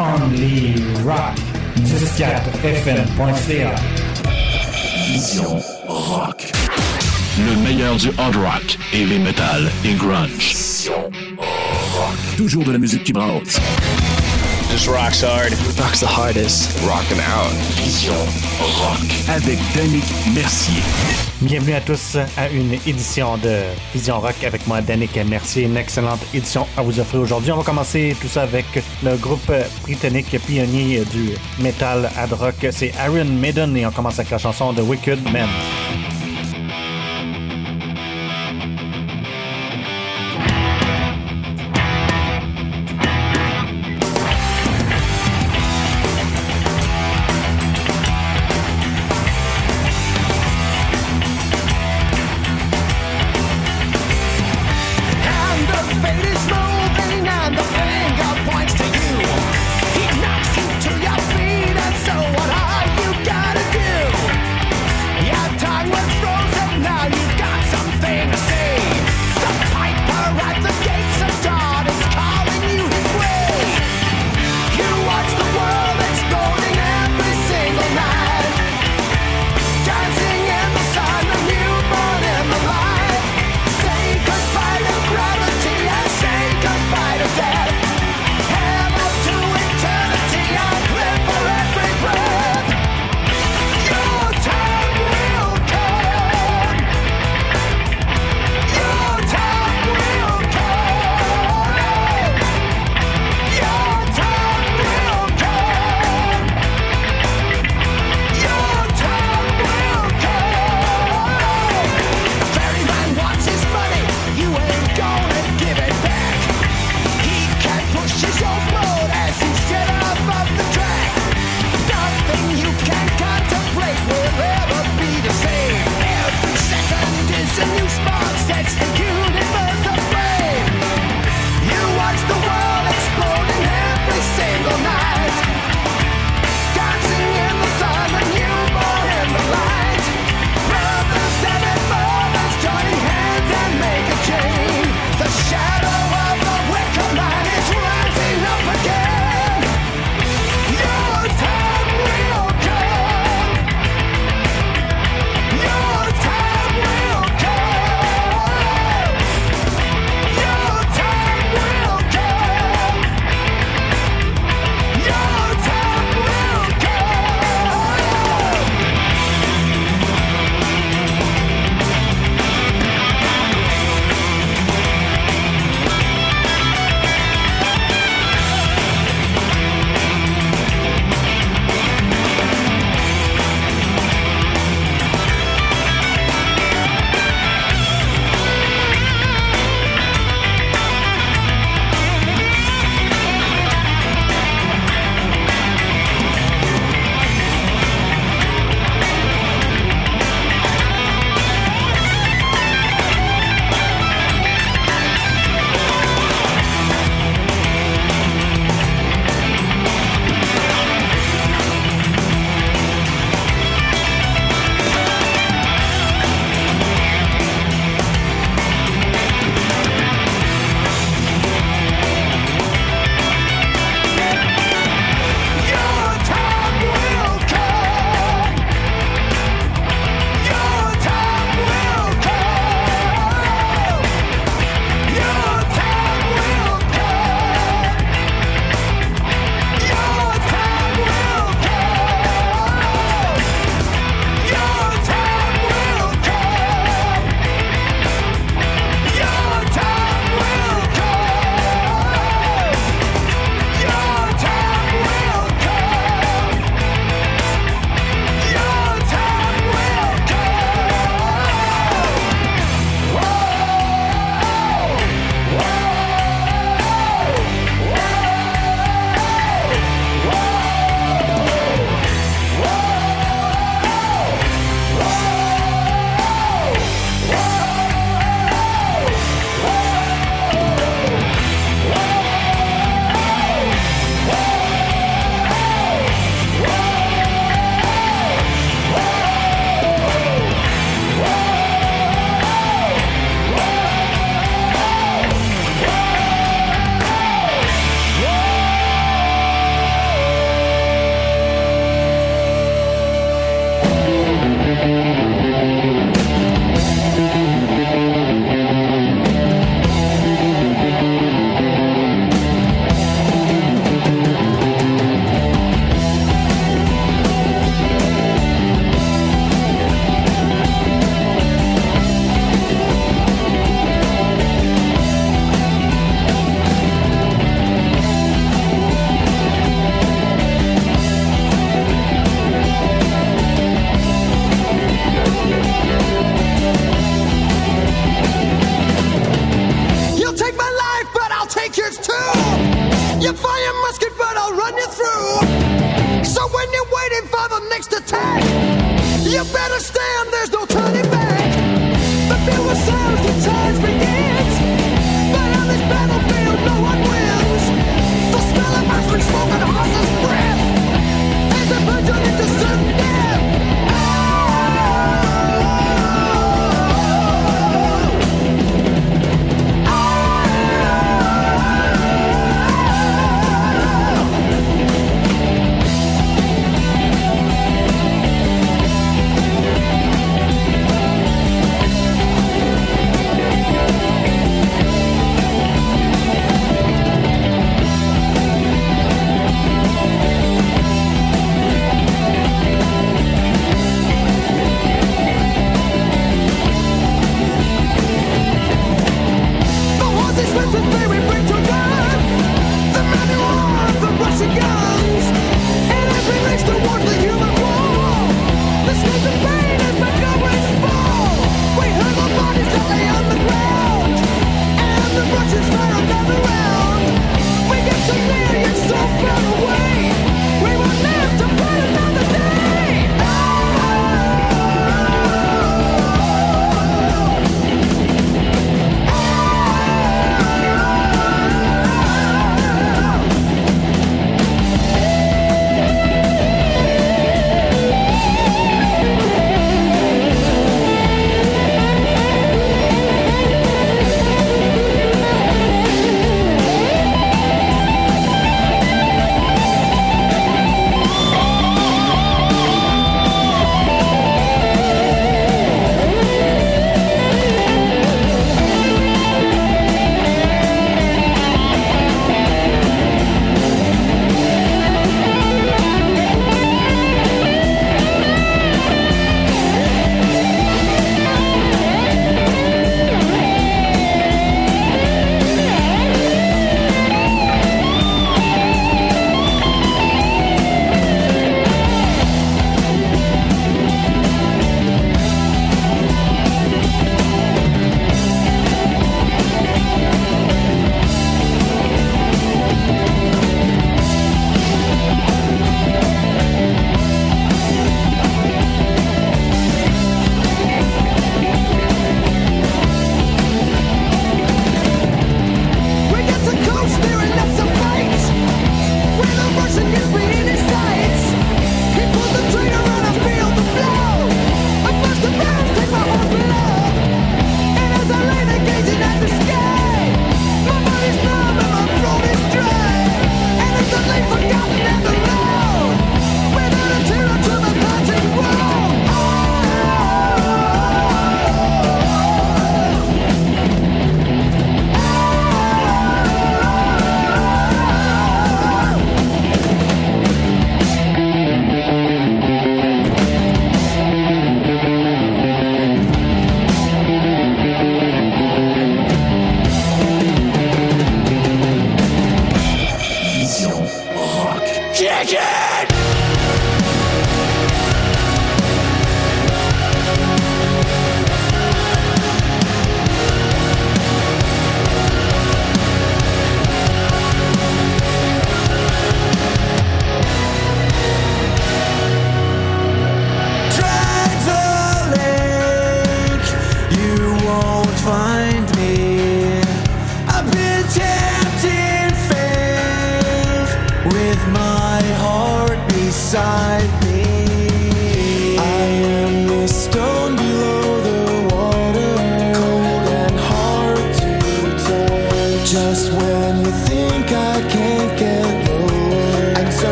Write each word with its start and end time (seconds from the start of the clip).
Only 0.00 0.82
Rock. 1.04 1.36
104fm.ca. 1.84 3.74
Vision 5.06 5.60
Rock. 5.86 6.50
Le 7.36 7.54
meilleur 7.62 7.96
du 7.96 8.08
hard 8.16 8.36
rock, 8.36 8.78
heavy 8.94 9.18
metal 9.18 9.70
et 9.84 9.92
grunge. 9.92 10.30
Vision 10.38 11.10
Rock. 11.36 12.16
Toujours 12.38 12.64
de 12.64 12.72
la 12.72 12.78
musique 12.78 13.04
qui 13.04 13.12
brasse. 13.12 13.60
Just 14.70 14.86
rocks 14.86 15.20
hard. 15.20 15.52
Rocks 15.80 15.98
the 15.98 16.06
hardest. 16.06 16.78
Rockin' 16.86 17.18
out. 17.18 17.50
Vision 17.82 18.14
Rock. 18.78 19.00
Avec 19.28 19.58
Danick 19.74 20.04
Mercier. 20.32 20.80
Bienvenue 21.42 21.74
à 21.74 21.80
tous 21.80 22.16
à 22.36 22.48
une 22.50 22.74
édition 22.86 23.36
de 23.38 23.62
Vision 23.92 24.20
Rock 24.20 24.44
avec 24.44 24.64
moi, 24.68 24.80
Danick 24.80 25.16
Mercier. 25.26 25.64
Une 25.64 25.76
excellente 25.76 26.20
édition 26.32 26.68
à 26.76 26.82
vous 26.82 27.00
offrir 27.00 27.20
aujourd'hui. 27.20 27.50
On 27.50 27.56
va 27.56 27.64
commencer 27.64 28.14
tout 28.20 28.28
ça 28.28 28.42
avec 28.42 28.66
le 29.02 29.16
groupe 29.16 29.52
britannique 29.82 30.38
pionnier 30.46 31.02
du 31.06 31.30
metal 31.58 32.08
hard 32.16 32.32
rock. 32.34 32.66
C'est 32.70 32.92
Iron 33.04 33.24
Maiden 33.24 33.76
et 33.76 33.84
on 33.86 33.90
commence 33.90 34.20
avec 34.20 34.30
la 34.30 34.38
chanson 34.38 34.72
de 34.72 34.82
Wicked 34.82 35.20
Men. 35.32 35.48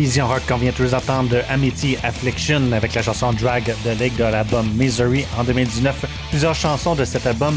Vision 0.00 0.28
Rock 0.28 0.40
qu'on 0.48 0.56
vient 0.56 0.72
toujours 0.72 0.92
d'entendre 0.92 1.28
de 1.28 1.42
Amity 1.50 1.94
Affliction 2.02 2.72
avec 2.72 2.94
la 2.94 3.02
chanson 3.02 3.34
Drag 3.34 3.64
de 3.84 3.90
Lake 3.90 4.16
de 4.16 4.24
l'album 4.24 4.66
Misery 4.74 5.26
en 5.38 5.44
2019. 5.44 6.06
Plusieurs 6.30 6.54
chansons 6.54 6.94
de 6.94 7.04
cet 7.04 7.26
album 7.26 7.54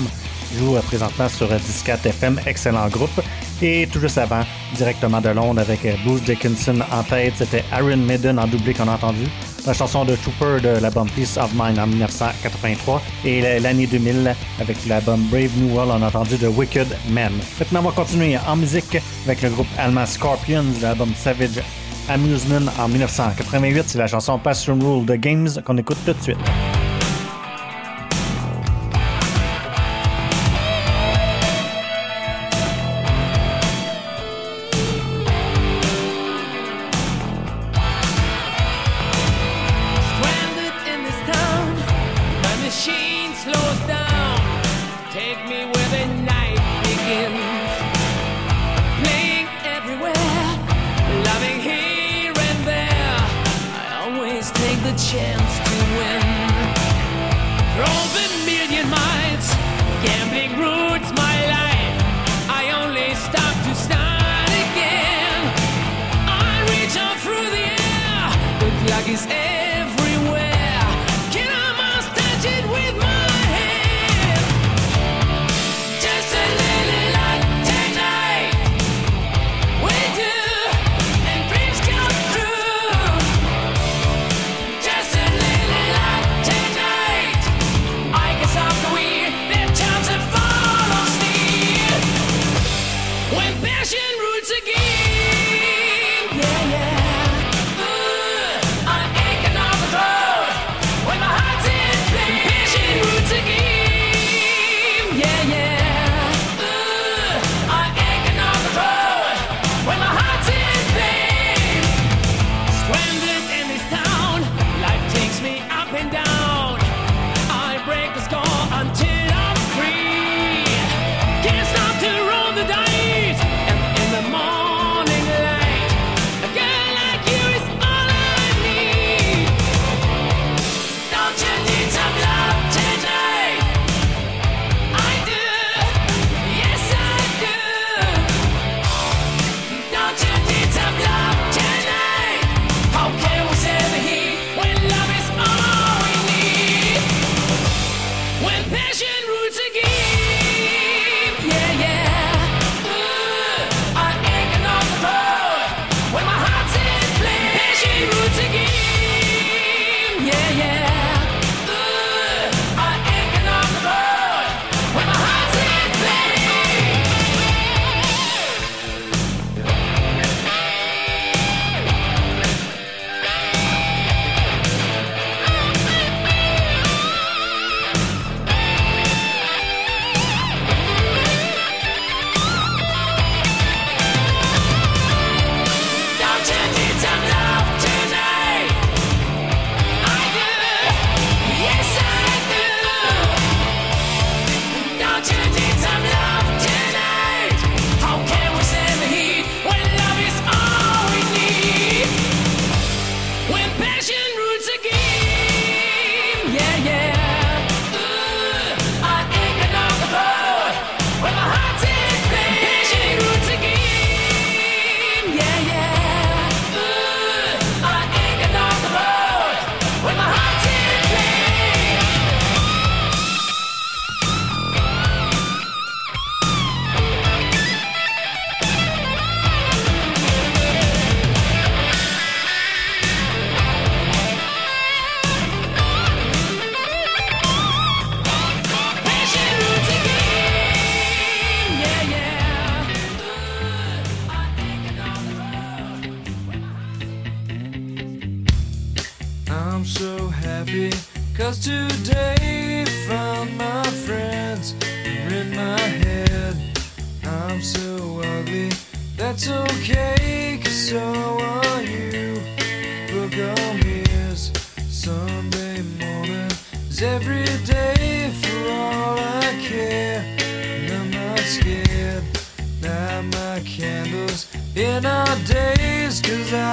jouent 0.58 0.76
euh, 0.76 0.82
présentement 0.82 1.30
sur 1.30 1.48
Discat 1.48 2.00
FM, 2.04 2.42
excellent 2.46 2.90
groupe. 2.90 3.22
Et 3.62 3.88
tout 3.90 4.02
juste 4.02 4.18
avant, 4.18 4.42
directement 4.76 5.22
de 5.22 5.30
Londres 5.30 5.62
avec 5.62 5.86
euh, 5.86 5.94
Bruce 6.04 6.22
Dickinson 6.24 6.80
en 6.92 7.04
tête, 7.04 7.36
c'était 7.38 7.64
Aaron 7.72 7.96
Maiden 7.96 8.38
en 8.38 8.46
doublé 8.46 8.74
qu'on 8.74 8.90
a 8.90 8.96
entendu. 8.96 9.26
La 9.66 9.72
chanson 9.72 10.04
de 10.04 10.18
Trooper 10.18 10.62
de 10.62 10.82
l'album 10.82 11.08
Peace 11.16 11.38
of 11.42 11.50
Mind 11.54 11.80
en 11.80 11.88
1983 11.88 13.02
et 13.24 13.60
l'année 13.62 13.88
2000 13.88 14.36
avec 14.60 14.86
l'album 14.86 15.22
Brave 15.32 15.58
New 15.58 15.74
World, 15.74 15.94
on 15.98 16.04
a 16.04 16.08
entendu 16.08 16.36
de 16.36 16.48
Wicked 16.48 16.90
Men. 17.10 17.32
Maintenant, 17.58 17.80
on 17.80 17.90
va 17.90 17.92
continuer 17.92 18.38
en 18.46 18.58
musique 18.58 18.98
avec 19.26 19.42
le 19.44 19.50
groupe 19.50 19.68
allemand 19.78 20.06
Scorpions, 20.06 20.66
l'album 20.82 21.14
Savage 21.16 21.62
Amusement 22.10 22.72
en 22.80 22.88
1988. 22.88 23.84
C'est 23.88 23.98
la 23.98 24.08
chanson 24.08 24.38
Passion 24.38 24.78
Rule 24.80 25.06
de 25.06 25.16
Games 25.16 25.50
qu'on 25.66 25.78
écoute 25.78 25.98
tout 26.06 26.14
de 26.14 26.22
suite. 26.22 26.73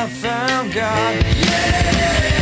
I 0.03 0.07
found 0.07 0.73
God. 0.73 1.27
Yeah. 1.37 2.40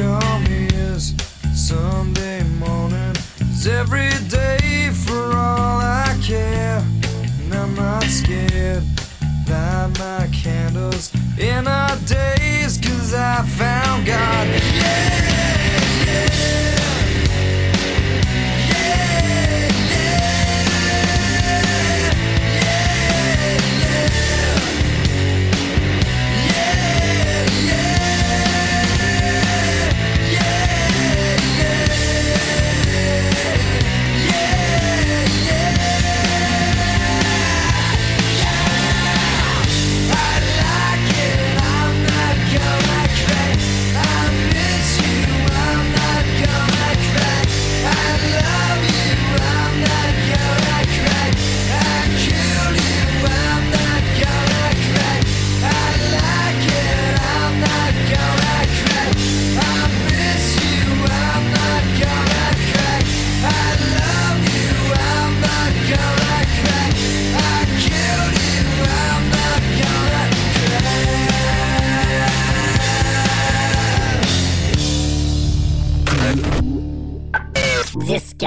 Arm 0.00 0.44
is 0.46 1.14
Sunday 1.54 2.42
morning, 2.58 3.14
is 3.38 3.66
every 3.68 4.10
day 4.28 4.43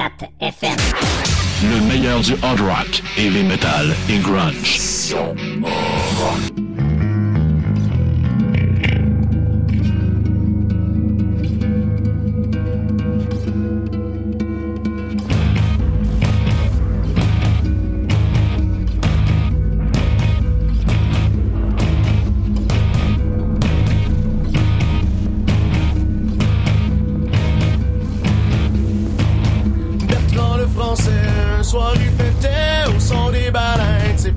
Le 0.00 1.80
meilleur 1.88 2.20
du 2.20 2.34
hard 2.40 2.60
rock, 2.60 3.02
heavy 3.16 3.42
metal 3.42 3.96
et 4.08 4.18
grunge. 4.18 4.78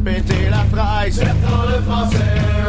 Pété 0.03 0.49
la 0.49 0.63
fraise. 0.75 1.19
Bertrand 1.19 1.65
le 1.67 1.81
français, 1.83 2.17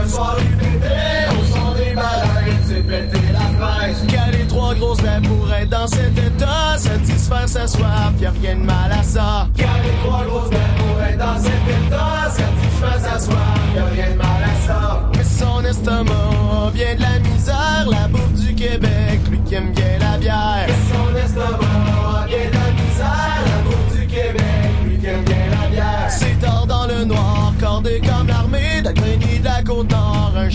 un 0.03 0.09
soir 0.09 0.37
fêtait 0.37 1.29
au 1.31 1.45
son 1.45 1.73
des 1.75 1.95
baleines, 1.95 2.63
c'est 2.67 2.83
pété 2.83 3.21
la 3.33 3.67
fraise. 3.67 4.05
Caler 4.09 4.47
trois 4.49 4.75
grosses 4.75 5.01
bêtes 5.01 5.29
pour 5.29 5.53
être 5.53 5.71
dans 5.71 5.87
cet 5.87 6.19
état, 6.19 6.77
satisfaire 6.77 7.49
sa 7.49 7.67
soif, 7.67 8.13
y'a 8.21 8.33
rien 8.41 8.57
de 8.57 8.65
mal 8.65 8.93
à 8.93 9.03
ça. 9.03 9.49
Caler 9.57 9.95
trois 10.05 10.25
grosses 10.25 10.51
bêtes 10.51 10.61
pour 10.79 11.03
être 11.03 11.19
dans 11.19 11.39
cet 11.39 11.53
état, 11.53 12.31
satisfaire 12.31 13.13
sa 13.13 13.19
soif, 13.19 13.37
y'a 13.77 13.85
rien 13.87 14.13
de 14.13 14.17
mal 14.17 14.43
à 14.45 14.67
ça. 14.67 15.11
Mais 15.17 15.25
son 15.25 15.65
estomac 15.65 16.71
bien 16.73 16.95
de 16.95 17.03
la 17.03 17.19
misère, 17.19 17.87
la 17.91 18.09
bouffe 18.09 18.33
du 18.35 18.55
Québec, 18.55 19.21
lui 19.31 19.39
qui 19.45 19.55
aime 19.55 19.73
bien 19.73 19.99
la 20.01 20.19
bière. 20.19 20.72
La 29.43 29.63
côte 29.63 29.91
nord, 29.91 30.33
un 30.37 30.49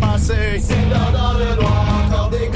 passé. 0.00 0.58
C'est 0.60 0.88
dans 0.90 1.32
le 1.38 1.60
noir, 1.60 2.08
l'armée, 2.10 2.50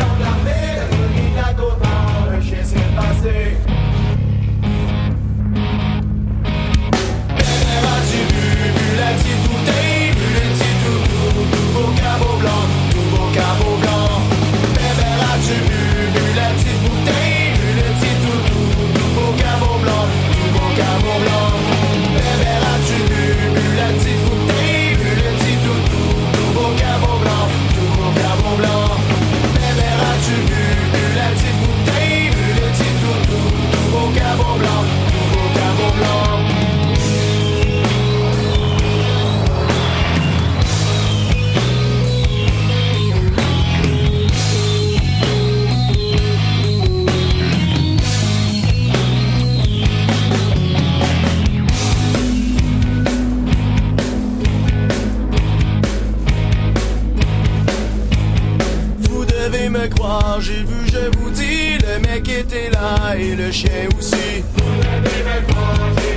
j'ai 60.40 60.62
vu, 60.62 60.86
je 60.92 61.18
vous 61.18 61.30
dis, 61.30 61.78
le 61.78 61.98
mec 62.00 62.28
était 62.28 62.70
là 62.70 63.16
et 63.16 63.34
le 63.34 63.50
chien 63.50 63.88
aussi. 63.98 64.16
J'ai 64.16 64.42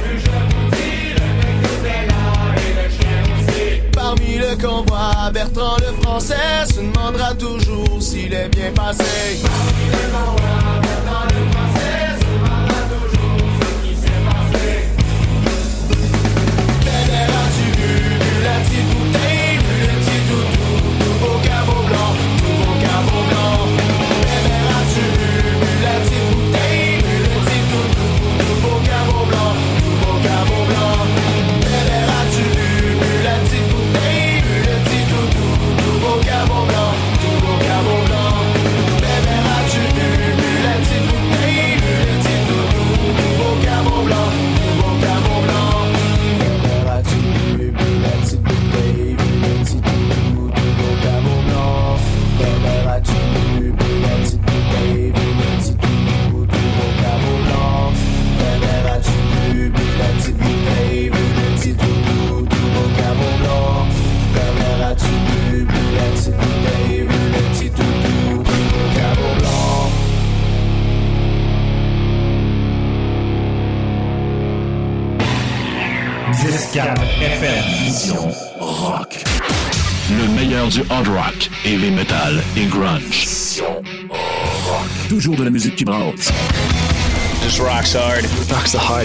vu, 0.04 0.20
je 0.20 0.32
vous 0.56 0.70
dis, 0.72 1.14
le 1.20 1.28
mec 1.42 1.60
était 1.64 2.08
là 2.08 2.26
et 2.58 2.72
le 2.80 2.86
chien 2.96 3.20
aussi. 3.36 3.66
Parmi 3.92 4.38
le 4.38 4.56
convoi, 4.62 5.32
Bertrand 5.34 5.78
le 5.80 5.92
français 6.02 6.66
se 6.68 6.80
demandera 6.82 7.34
toujours 7.36 8.02
s'il 8.02 8.34
est 8.34 8.50
bien 8.50 8.72
passé. 8.72 9.40
Parmi 9.44 9.86
le 9.92 10.04
convoi, 10.12 10.85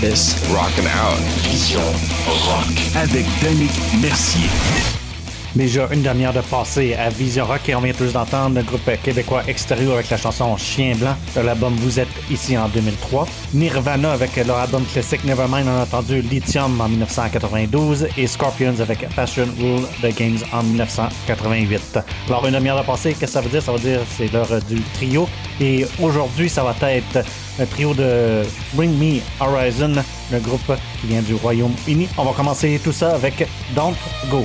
Rockin' 0.02 0.86
out. 0.86 1.20
Vision 1.42 1.78
Rock. 2.26 2.96
Avec 2.96 3.26
Danick 3.42 3.70
Mercier. 4.00 4.48
Déjà 5.54 5.88
une 5.92 6.02
demi-heure 6.02 6.32
de 6.32 6.40
passé 6.40 6.94
à 6.94 7.10
Vision 7.10 7.44
Rock 7.44 7.68
et 7.68 7.74
on 7.74 7.80
vient 7.80 7.92
tous 7.92 8.12
d'entendre 8.12 8.54
le 8.54 8.62
groupe 8.62 8.88
québécois 9.02 9.42
Extérieur 9.46 9.94
avec 9.94 10.08
la 10.08 10.16
chanson 10.16 10.56
Chien 10.56 10.94
Blanc 10.94 11.16
de 11.36 11.40
l'album 11.40 11.74
Vous 11.74 12.00
êtes 12.00 12.08
ici 12.30 12.56
en 12.56 12.68
2003. 12.68 13.26
Nirvana 13.52 14.12
avec 14.12 14.34
leur 14.36 14.56
album 14.56 14.84
classique 14.86 15.24
Nevermind, 15.24 15.66
on 15.66 15.80
a 15.80 15.82
entendu 15.82 16.22
Lithium 16.22 16.80
en 16.80 16.88
1992 16.88 18.06
et 18.16 18.26
Scorpions 18.26 18.80
avec 18.80 19.06
Passion 19.14 19.48
Rule 19.58 19.82
the 20.00 20.16
Games 20.16 20.38
en 20.52 20.62
1988. 20.62 21.98
Alors 22.28 22.46
une 22.46 22.54
demi-heure 22.54 22.80
de 22.80 22.86
passé, 22.86 23.10
qu'est-ce 23.10 23.20
que 23.20 23.26
ça 23.26 23.40
veut 23.42 23.50
dire? 23.50 23.62
Ça 23.62 23.72
veut 23.72 23.80
dire 23.80 24.00
c'est 24.16 24.32
l'heure 24.32 24.62
du 24.66 24.80
trio 24.94 25.28
et 25.60 25.84
aujourd'hui 26.00 26.48
ça 26.48 26.62
va 26.62 26.74
être 26.88 27.26
le 27.58 27.66
trio 27.66 27.94
de 27.94 28.42
Bring 28.74 28.96
Me 28.98 29.20
Horizon, 29.40 30.02
le 30.32 30.38
groupe 30.40 30.72
qui 31.00 31.06
vient 31.06 31.22
du 31.22 31.34
Royaume-Uni. 31.34 32.08
On 32.16 32.24
va 32.24 32.32
commencer 32.32 32.80
tout 32.82 32.92
ça 32.92 33.14
avec 33.14 33.46
Don't 33.74 33.94
Go. 34.30 34.42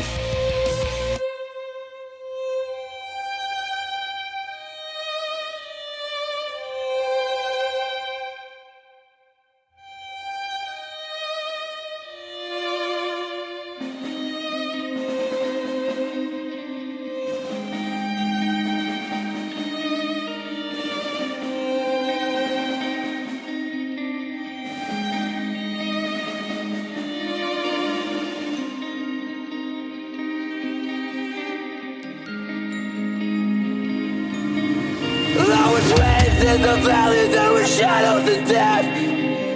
Of 38.27 38.47
death. 38.47 38.85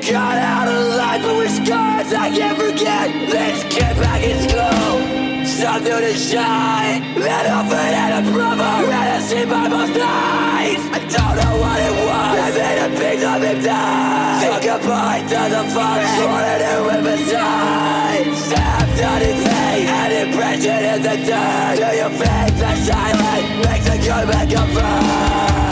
Got 0.10 0.38
out 0.38 0.68
of 0.68 0.96
life, 0.96 1.22
but 1.22 1.38
with 1.38 1.52
scars 1.52 2.14
I 2.14 2.30
can't 2.30 2.58
forget. 2.58 3.08
Let's 3.30 3.64
get 3.76 3.96
back 3.98 4.22
in 4.24 4.38
school, 4.50 5.46
something 5.46 6.00
to 6.06 6.14
shine. 6.14 7.02
That 7.22 7.46
offered 7.46 7.94
had 7.94 8.24
a 8.24 8.32
brother, 8.32 8.64
had 8.90 9.20
a 9.20 9.22
seat 9.22 9.50
by 9.50 9.70
both 9.70 9.94
sides. 9.94 10.84
I 10.98 11.00
don't 11.14 11.36
know 11.38 11.54
what 11.62 11.80
it 11.80 11.96
was, 12.10 12.36
I 12.42 12.50
made 12.58 12.80
a 12.80 12.90
piece 12.98 13.24
of 13.24 13.42
him 13.44 13.60
die. 13.64 14.50
Took 14.50 14.66
a 14.66 14.78
bite 14.88 15.26
to 15.30 15.42
the 15.54 15.64
forest, 15.74 16.16
wanted 16.26 16.60
to 16.66 16.74
whip 16.90 17.08
aside. 17.16 18.28
Stabbed 18.34 19.00
on 19.04 19.20
his 19.22 19.40
face, 19.46 19.90
an 19.90 20.12
impression 20.26 20.80
in 20.94 21.00
the 21.06 21.16
dirt. 21.28 21.76
To 21.82 21.90
your 22.02 22.14
face, 22.18 22.56
the 22.58 22.72
silence 22.88 23.48
makes 23.66 23.88
a 23.90 23.98
good 23.98 24.26
man 24.30 24.46
convert. 24.50 25.69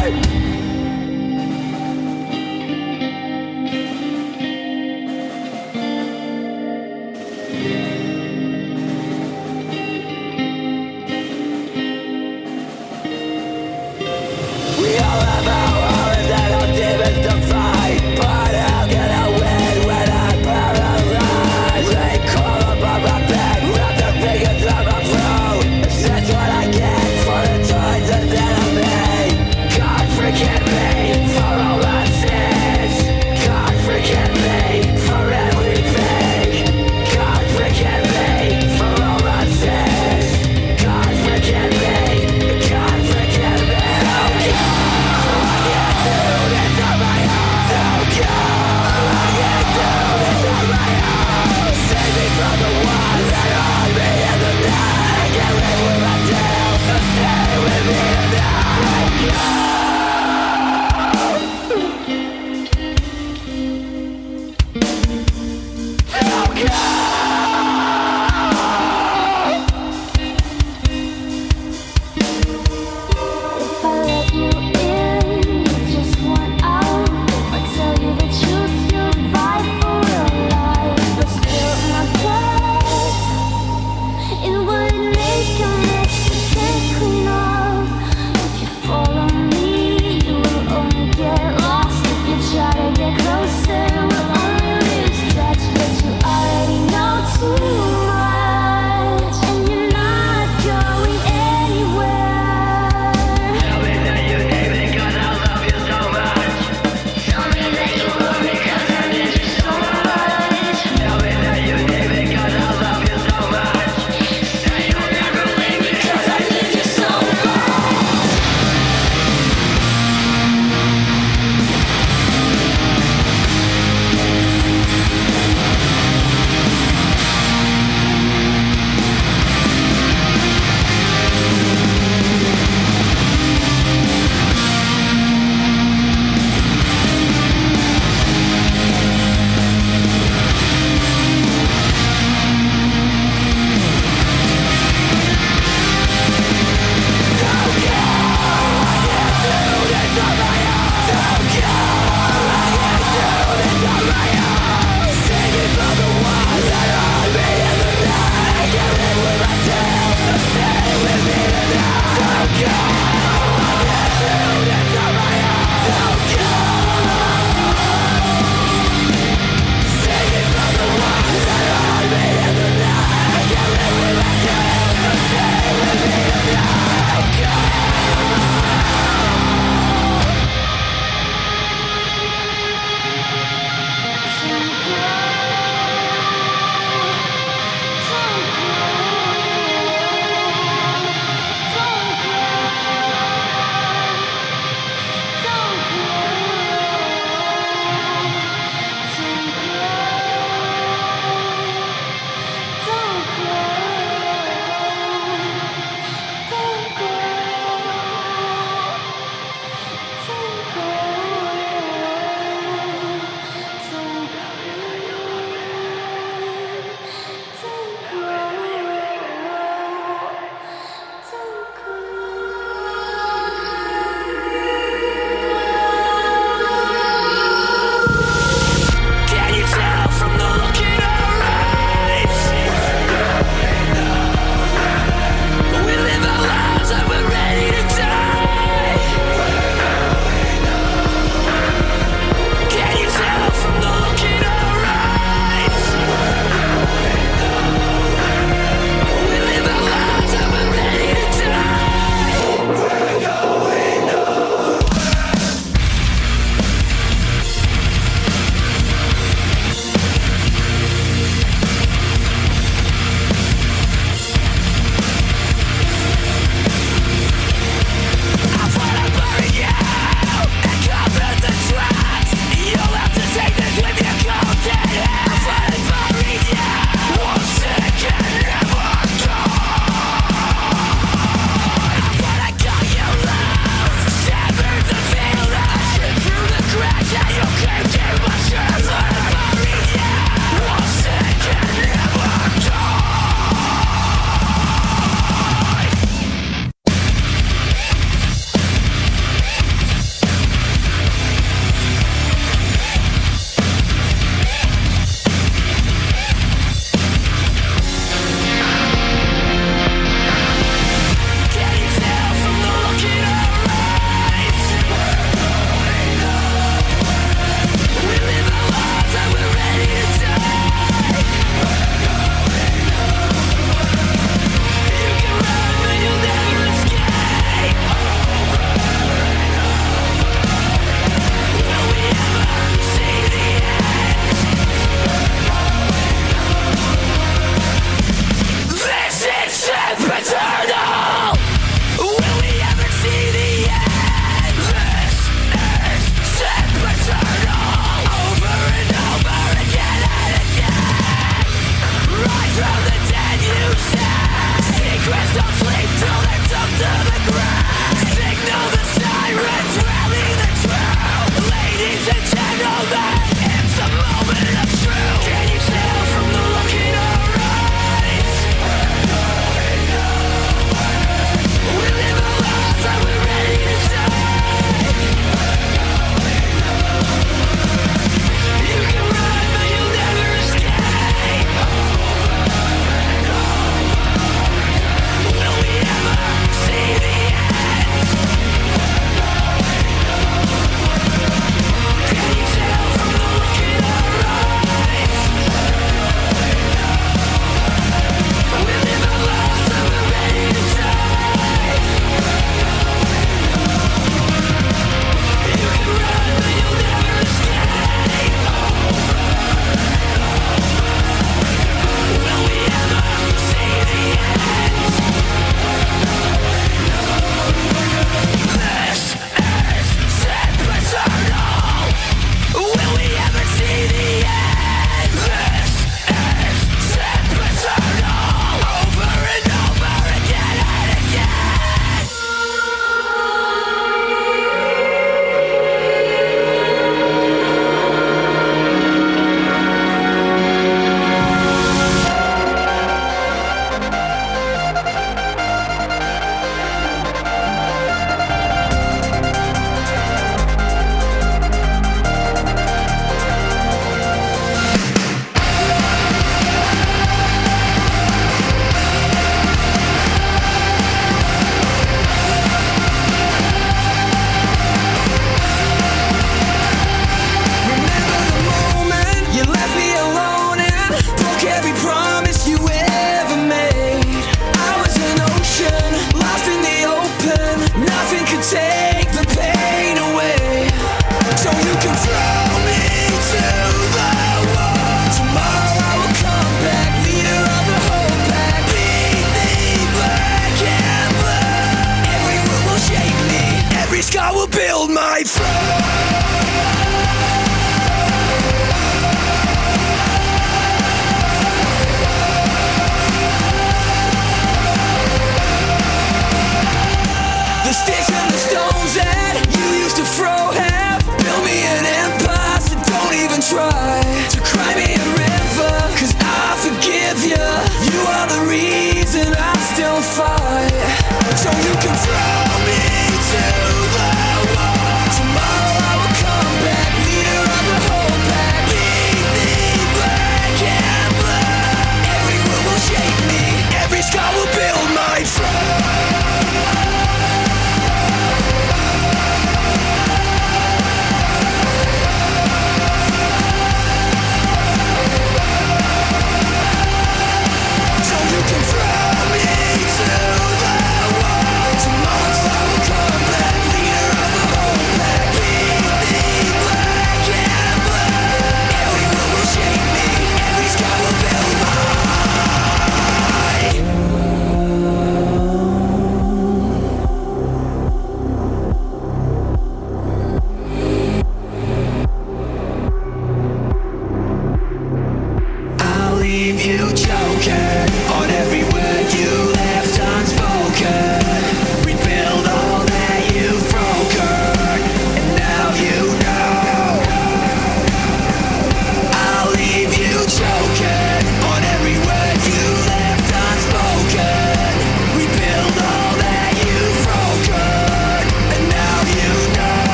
Fight. 520.18 521.38
So 521.38 521.50
you 521.66 521.74
can 521.80 521.96
throw 521.96 522.37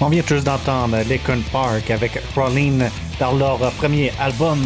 On 0.00 0.08
vient 0.08 0.22
juste 0.26 0.46
d'entendre 0.46 0.96
Linkin 1.08 1.40
Park 1.52 1.90
avec 1.90 2.18
Crawling 2.32 2.82
dans 3.20 3.32
leur 3.34 3.58
premier 3.72 4.10
album 4.20 4.58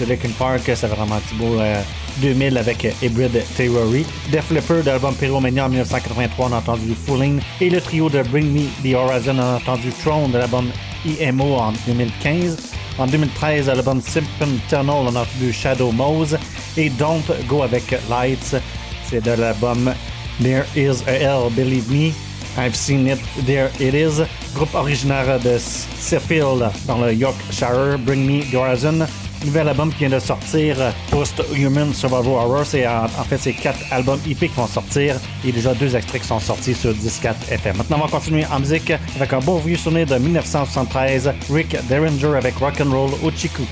de 0.00 0.06
Linkin 0.06 0.30
Park. 0.38 0.62
C'est 0.64 0.86
vraiment 0.86 1.20
beau 1.34 1.60
euh, 1.60 1.82
2000 2.22 2.56
avec 2.56 2.84
Hybrid 3.02 3.42
Theory. 3.56 4.06
Def 4.30 4.50
Leppard 4.50 4.84
l'album 4.84 5.14
Pyromania 5.14 5.66
en 5.66 5.68
1983, 5.68 6.48
on 6.48 6.52
a 6.52 6.56
entendu 6.56 6.94
Fooling. 6.94 7.40
Et 7.60 7.70
le 7.70 7.80
trio 7.80 8.08
de 8.08 8.22
Bring 8.22 8.50
Me 8.52 8.68
The 8.82 8.94
Horizon, 8.94 9.36
on 9.38 9.40
a 9.40 9.56
entendu 9.56 9.90
Throne 10.02 10.32
de 10.32 10.38
l'album 10.38 10.70
IMO 11.04 11.56
en 11.56 11.72
2015. 11.86 12.56
En 12.98 13.06
2013, 13.06 13.68
à 13.68 13.74
l'album 13.74 14.00
Symptom 14.00 14.58
Tunnel, 14.68 14.90
on 14.90 15.06
a 15.14 15.20
entendu 15.20 15.52
Shadow 15.52 15.92
Mose. 15.92 16.38
Et 16.76 16.90
Don't 16.90 17.22
Go 17.48 17.62
avec 17.62 17.94
Lights, 18.08 18.56
c'est 19.04 19.22
de 19.22 19.32
l'album 19.32 19.92
There 20.42 20.64
Is 20.74 21.02
a 21.06 21.12
Hell, 21.12 21.50
Believe 21.54 21.90
Me. 21.90 22.29
I've 22.56 22.74
Seen 22.74 23.06
It, 23.06 23.18
There 23.46 23.70
It 23.80 23.94
Is. 23.94 24.22
Groupe 24.54 24.74
originaire 24.74 25.38
de 25.40 25.58
Sheffield 25.58 26.70
dans 26.86 26.98
le 26.98 27.14
Yorkshire, 27.14 27.98
Bring 27.98 28.26
Me 28.26 28.42
The 28.50 28.54
Horizon. 28.54 29.06
Nouvel 29.44 29.68
album 29.68 29.90
qui 29.90 30.00
vient 30.00 30.10
de 30.10 30.18
sortir, 30.18 30.76
Post-Human 31.10 31.94
Survival 31.94 32.32
Horror. 32.32 32.66
C'est 32.66 32.86
en, 32.86 33.08
fait, 33.08 33.38
c'est 33.38 33.54
quatre 33.54 33.80
albums 33.90 34.20
EP 34.28 34.48
qui 34.48 34.54
vont 34.54 34.66
sortir 34.66 35.16
et 35.46 35.52
déjà 35.52 35.72
deux 35.72 35.96
extraits 35.96 36.20
qui 36.20 36.28
sont 36.28 36.40
sortis 36.40 36.74
sur 36.74 36.92
10-4 36.92 37.50
FM. 37.50 37.78
Maintenant, 37.78 37.98
on 38.00 38.04
va 38.04 38.10
continuer 38.10 38.44
en 38.52 38.60
musique 38.60 38.92
avec 39.16 39.32
un 39.32 39.38
beau 39.40 39.58
vieux 39.58 39.76
souvenir 39.76 40.06
de 40.06 40.16
1973, 40.16 41.32
Rick 41.50 41.76
Derringer 41.88 42.34
avec 42.36 42.56
Rock'n'Roll 42.56 43.12
Ochiku. 43.22 43.62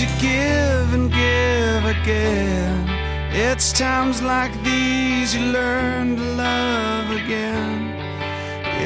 You 0.00 0.08
give 0.20 0.94
and 0.94 1.10
give 1.12 1.84
again. 1.84 2.88
It's 3.32 3.72
times 3.72 4.20
like 4.20 4.52
these 4.64 5.34
you 5.34 5.52
learn 5.52 6.16
to 6.16 6.22
love 6.22 7.10
again. 7.10 7.94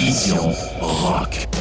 Vision 0.00 0.54
rock. 0.80 1.59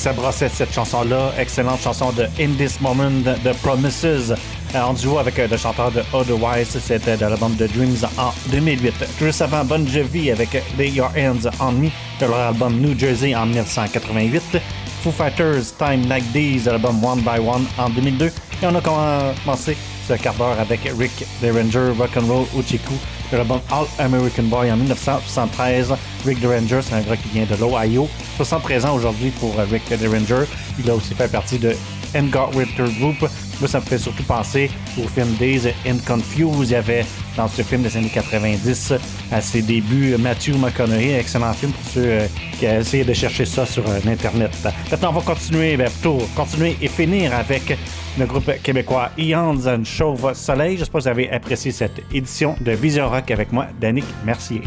ça 0.00 0.14
brassait 0.14 0.48
cette 0.48 0.72
chanson-là. 0.72 1.32
Excellente 1.38 1.82
chanson 1.82 2.10
de 2.12 2.22
In 2.40 2.54
This 2.56 2.80
Moment 2.80 3.20
The 3.44 3.52
Promises. 3.60 4.34
Euh, 4.74 4.80
en 4.80 4.94
duo 4.94 5.18
avec 5.18 5.38
euh, 5.38 5.46
le 5.46 5.58
chanteur 5.58 5.92
de 5.92 6.02
Otherwise, 6.14 6.78
c'était 6.82 7.18
de 7.18 7.26
l'album 7.26 7.54
de 7.56 7.66
Dreams 7.66 8.06
en 8.16 8.32
2008. 8.50 8.94
Juste 9.20 9.42
avant 9.42 9.62
Bon 9.62 9.86
Jovi 9.86 10.30
avec 10.30 10.54
euh, 10.54 10.60
Lay 10.78 10.88
Your 10.88 11.10
Hands 11.14 11.50
on 11.60 11.72
Me 11.72 11.90
de 12.18 12.26
leur 12.26 12.38
album 12.38 12.80
New 12.80 12.98
Jersey 12.98 13.34
en 13.34 13.44
1988. 13.44 14.58
Foo 15.02 15.10
Fighters 15.10 15.76
Time 15.76 16.08
Like 16.08 16.24
These, 16.32 16.64
l'album 16.64 17.04
One 17.04 17.20
by 17.20 17.38
One 17.38 17.66
en 17.76 17.90
2002. 17.90 18.26
Et 18.26 18.30
on 18.62 18.74
a 18.74 18.80
commencé 18.80 19.76
ce 20.08 20.14
quart 20.14 20.34
d'heure 20.34 20.58
avec 20.58 20.80
Rick 20.98 21.26
Derringer, 21.42 21.92
Rock'n'Roll 21.98 22.46
Uchiku 22.58 22.94
de 23.30 23.36
l'album 23.36 23.60
All 23.70 23.86
American 23.98 24.44
Boy 24.44 24.70
en 24.70 24.76
1973. 24.76 25.94
Rick 26.26 26.40
Derringer, 26.40 26.80
c'est 26.82 26.94
un 26.94 27.00
gars 27.00 27.16
qui 27.16 27.28
vient 27.28 27.46
de 27.46 27.56
l'Ohio. 27.56 28.08
60 28.36 28.84
ans 28.84 28.94
aujourd'hui 28.94 29.30
pour 29.30 29.58
euh, 29.58 29.66
Rick 29.70 29.88
Derringer. 29.88 30.44
Il 30.78 30.90
a 30.90 30.94
aussi 30.94 31.14
fait 31.14 31.30
partie 31.30 31.58
de 31.58 31.74
N. 32.14 32.30
Winter 32.54 32.84
Group. 32.98 33.20
Moi, 33.60 33.68
ça 33.68 33.80
me 33.80 33.84
fait 33.84 33.98
surtout 33.98 34.22
penser 34.24 34.70
au 34.98 35.06
film 35.06 35.32
Days 35.38 35.72
and 35.86 35.98
Confused. 36.06 36.68
Il 36.68 36.72
y 36.72 36.74
avait 36.74 37.04
dans 37.36 37.48
ce 37.48 37.62
film 37.62 37.82
des 37.82 37.96
années 37.96 38.10
90 38.12 38.94
à 39.32 39.40
ses 39.40 39.62
débuts. 39.62 40.16
Matthew 40.18 40.56
McConaughey, 40.56 41.18
excellent 41.18 41.52
film 41.52 41.72
pour 41.72 41.92
ceux 41.92 42.04
euh, 42.04 42.26
qui 42.58 42.66
ont 42.66 42.80
essayé 42.80 43.04
de 43.04 43.12
chercher 43.12 43.44
ça 43.44 43.66
sur 43.66 43.88
euh, 43.88 43.98
Internet. 44.06 44.50
Maintenant, 44.90 45.10
on 45.10 45.20
va 45.20 45.22
continuer, 45.22 45.76
ben, 45.76 45.90
plutôt 45.90 46.18
continuer 46.34 46.76
et 46.80 46.88
finir 46.88 47.34
avec 47.34 47.76
le 48.18 48.26
groupe 48.26 48.50
québécois 48.62 49.10
Ian's 49.18 49.66
and 49.66 49.84
Chauve 49.84 50.32
Soleil. 50.34 50.76
J'espère 50.76 50.98
que 50.98 51.04
vous 51.04 51.08
avez 51.08 51.30
apprécié 51.30 51.72
cette 51.72 52.02
édition 52.12 52.56
de 52.60 52.72
Vision 52.72 53.08
Rock 53.08 53.30
avec 53.30 53.52
moi, 53.52 53.66
Danick 53.80 54.06
Mercier. 54.24 54.62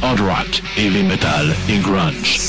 hard 0.00 0.20
rock, 0.20 0.48
heavy 0.76 1.02
metal 1.02 1.50
et 1.68 1.82
grunge. 1.82 2.39